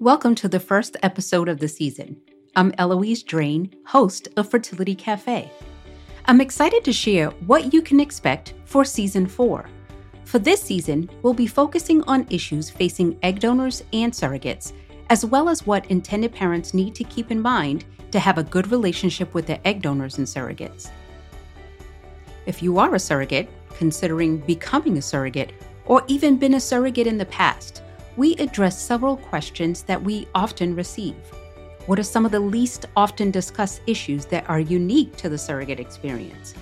[0.00, 2.20] Welcome to the first episode of the season.
[2.56, 5.48] I'm Eloise Drane, host of Fertility Cafe.
[6.24, 9.66] I'm excited to share what you can expect for season four.
[10.24, 14.72] For this season, we'll be focusing on issues facing egg donors and surrogates,
[15.10, 18.72] as well as what intended parents need to keep in mind to have a good
[18.72, 20.90] relationship with their egg donors and surrogates.
[22.46, 23.48] If you are a surrogate,
[23.78, 25.52] considering becoming a surrogate,
[25.84, 27.83] or even been a surrogate in the past,
[28.16, 31.16] we address several questions that we often receive.
[31.86, 35.80] What are some of the least often discussed issues that are unique to the surrogate
[35.80, 36.54] experience?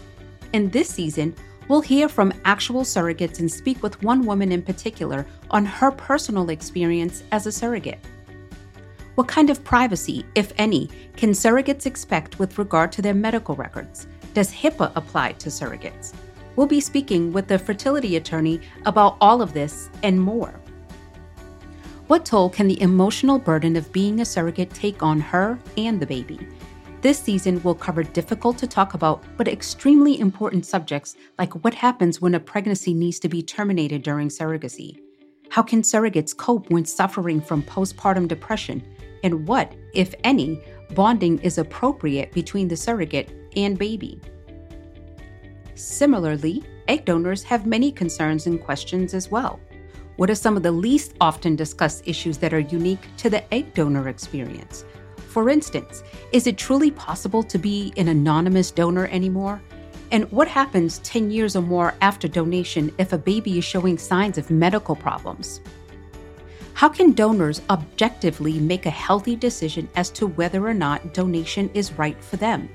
[0.53, 1.35] In this season,
[1.69, 6.51] we'll hear from actual surrogates and speak with one woman in particular on her personal
[6.51, 8.01] experience as a surrogate.
[9.15, 14.07] What kind of privacy, if any, can surrogates expect with regard to their medical records?
[14.35, 16.15] Does HIPAA apply to surrogates?
[16.57, 20.62] We'll be speaking with the fertility attorney about all of this and more.
[22.13, 26.05] What toll can the emotional burden of being a surrogate take on her and the
[26.05, 26.47] baby?
[27.01, 32.21] This season will cover difficult to talk about but extremely important subjects like what happens
[32.21, 34.99] when a pregnancy needs to be terminated during surrogacy.
[35.49, 38.85] How can surrogates cope when suffering from postpartum depression?
[39.25, 44.21] And what, if any, bonding is appropriate between the surrogate and baby?
[45.77, 49.59] Similarly, egg donors have many concerns and questions as well.
[50.17, 53.73] What are some of the least often discussed issues that are unique to the egg
[53.73, 54.85] donor experience?
[55.17, 59.63] For instance, is it truly possible to be an anonymous donor anymore?
[60.11, 64.37] And what happens 10 years or more after donation if a baby is showing signs
[64.37, 65.63] of medical problems?
[66.75, 71.93] How can donors objectively make a healthy decision as to whether or not donation is
[71.95, 72.69] right for them?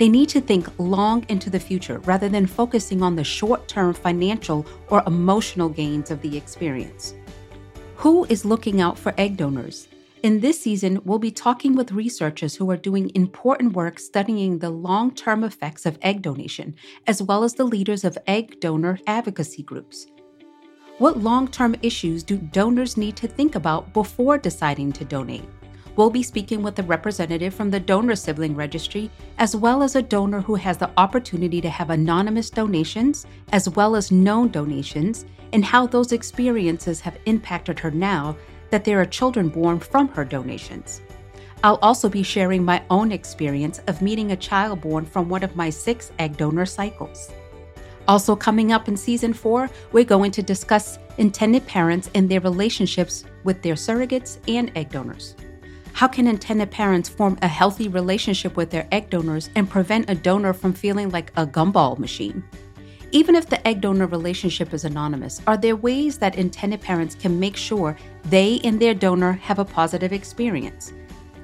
[0.00, 3.92] They need to think long into the future rather than focusing on the short term
[3.92, 7.12] financial or emotional gains of the experience.
[7.96, 9.88] Who is looking out for egg donors?
[10.22, 14.70] In this season, we'll be talking with researchers who are doing important work studying the
[14.70, 16.76] long term effects of egg donation,
[17.06, 20.06] as well as the leaders of egg donor advocacy groups.
[20.96, 25.44] What long term issues do donors need to think about before deciding to donate?
[25.96, 30.02] We'll be speaking with a representative from the Donor Sibling Registry, as well as a
[30.02, 35.64] donor who has the opportunity to have anonymous donations, as well as known donations, and
[35.64, 38.36] how those experiences have impacted her now
[38.70, 41.02] that there are children born from her donations.
[41.62, 45.56] I'll also be sharing my own experience of meeting a child born from one of
[45.56, 47.30] my six egg donor cycles.
[48.08, 53.24] Also, coming up in season four, we're going to discuss intended parents and their relationships
[53.44, 55.36] with their surrogates and egg donors.
[56.00, 60.14] How can intended parents form a healthy relationship with their egg donors and prevent a
[60.14, 62.42] donor from feeling like a gumball machine?
[63.10, 67.38] Even if the egg donor relationship is anonymous, are there ways that intended parents can
[67.38, 67.98] make sure
[68.30, 70.94] they and their donor have a positive experience?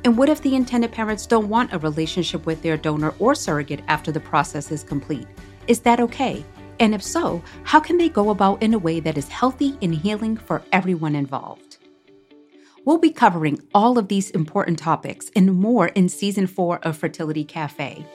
[0.04, 3.84] And what if the intended parents don't want a relationship with their donor or surrogate
[3.88, 5.28] after the process is complete?
[5.66, 6.42] Is that okay?
[6.80, 9.94] And if so, how can they go about in a way that is healthy and
[9.94, 11.75] healing for everyone involved?
[12.86, 17.42] We'll be covering all of these important topics and more in season four of Fertility
[17.42, 18.06] Cafe.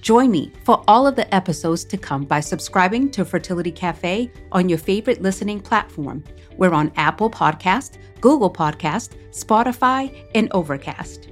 [0.00, 4.68] Join me for all of the episodes to come by subscribing to Fertility Cafe on
[4.68, 6.22] your favorite listening platform.
[6.56, 11.28] We're on Apple Podcast, Google Podcast, Spotify, and Overcast.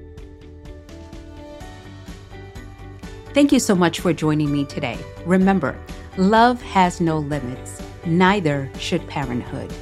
[3.35, 4.99] Thank you so much for joining me today.
[5.25, 5.79] Remember,
[6.17, 9.73] love has no limits, neither should parenthood.